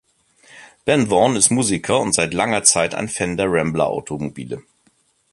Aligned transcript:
Ben 0.83 1.11
Vaughn 1.11 1.35
ist 1.35 1.51
Musiker 1.51 1.99
und 1.99 2.13
seit 2.15 2.33
langer 2.33 2.63
Zeit 2.63 2.95
ein 2.95 3.07
Fan 3.07 3.37
der 3.37 3.51
Rambler-Automobile. 3.51 4.63